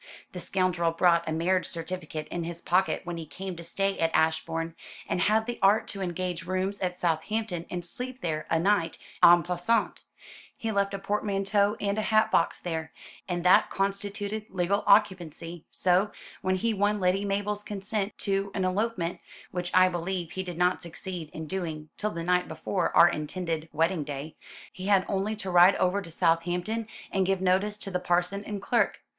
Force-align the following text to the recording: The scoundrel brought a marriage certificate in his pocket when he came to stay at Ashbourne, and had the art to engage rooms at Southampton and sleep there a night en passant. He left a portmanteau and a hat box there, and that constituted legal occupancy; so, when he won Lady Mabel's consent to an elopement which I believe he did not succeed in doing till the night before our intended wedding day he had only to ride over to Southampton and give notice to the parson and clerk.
The 0.31 0.39
scoundrel 0.39 0.89
brought 0.93 1.29
a 1.29 1.31
marriage 1.31 1.67
certificate 1.67 2.27
in 2.29 2.43
his 2.43 2.59
pocket 2.59 3.01
when 3.03 3.17
he 3.17 3.25
came 3.27 3.55
to 3.57 3.63
stay 3.63 3.99
at 3.99 4.09
Ashbourne, 4.15 4.73
and 5.07 5.21
had 5.21 5.45
the 5.45 5.59
art 5.61 5.87
to 5.89 6.01
engage 6.01 6.43
rooms 6.47 6.79
at 6.79 6.97
Southampton 6.97 7.67
and 7.69 7.85
sleep 7.85 8.21
there 8.21 8.47
a 8.49 8.59
night 8.59 8.97
en 9.21 9.43
passant. 9.43 10.01
He 10.57 10.71
left 10.71 10.95
a 10.95 10.97
portmanteau 10.97 11.77
and 11.79 11.99
a 11.99 12.09
hat 12.09 12.31
box 12.31 12.59
there, 12.59 12.91
and 13.27 13.43
that 13.43 13.69
constituted 13.69 14.47
legal 14.49 14.83
occupancy; 14.87 15.65
so, 15.69 16.09
when 16.41 16.55
he 16.55 16.73
won 16.73 16.99
Lady 16.99 17.23
Mabel's 17.23 17.63
consent 17.63 18.17
to 18.21 18.49
an 18.55 18.65
elopement 18.65 19.19
which 19.51 19.69
I 19.71 19.87
believe 19.87 20.31
he 20.31 20.41
did 20.41 20.57
not 20.57 20.81
succeed 20.81 21.29
in 21.29 21.45
doing 21.45 21.89
till 21.95 22.09
the 22.09 22.23
night 22.23 22.47
before 22.47 22.91
our 22.97 23.07
intended 23.07 23.69
wedding 23.71 24.03
day 24.03 24.35
he 24.73 24.87
had 24.87 25.05
only 25.07 25.35
to 25.35 25.51
ride 25.51 25.75
over 25.75 26.01
to 26.01 26.09
Southampton 26.09 26.87
and 27.11 27.23
give 27.23 27.39
notice 27.39 27.77
to 27.77 27.91
the 27.91 27.99
parson 27.99 28.43
and 28.45 28.59
clerk. 28.63 29.01